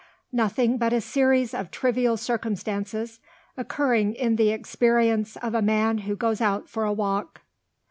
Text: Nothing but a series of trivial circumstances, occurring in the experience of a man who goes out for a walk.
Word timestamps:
Nothing 0.31 0.79
but 0.79 0.93
a 0.93 0.99
series 0.99 1.53
of 1.53 1.69
trivial 1.69 2.17
circumstances, 2.17 3.19
occurring 3.55 4.15
in 4.15 4.35
the 4.35 4.49
experience 4.49 5.37
of 5.37 5.53
a 5.53 5.61
man 5.61 5.99
who 5.99 6.15
goes 6.15 6.41
out 6.41 6.67
for 6.67 6.85
a 6.85 6.91
walk. 6.91 7.41